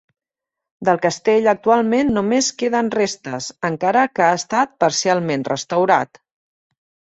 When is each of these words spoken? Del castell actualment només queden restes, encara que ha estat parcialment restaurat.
Del 0.87 0.99
castell 1.03 1.49
actualment 1.51 2.09
només 2.15 2.49
queden 2.63 2.91
restes, 2.97 3.51
encara 3.71 4.09
que 4.17 4.27
ha 4.31 4.33
estat 4.41 4.77
parcialment 4.87 5.49
restaurat. 5.55 6.25